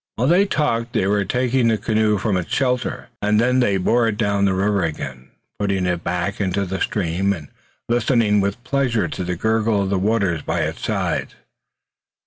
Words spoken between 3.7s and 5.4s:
bore it down to the river again,